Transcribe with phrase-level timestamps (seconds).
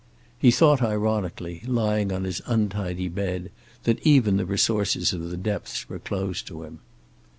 [0.39, 3.51] He thought ironically, lying on his untidy bed,
[3.83, 6.79] that even the resources of the depths were closed to him.